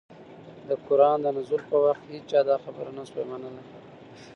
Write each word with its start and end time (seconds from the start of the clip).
د 0.67 0.69
قرآن 0.87 1.17
د 1.23 1.27
نزول 1.37 1.61
په 1.69 1.77
وخت 1.85 2.01
كي 2.07 2.11
هيچا 2.17 2.39
دا 2.49 2.55
خبره 2.63 2.91
نه 2.97 3.03
شوى 3.09 3.23
منلى 3.31 3.63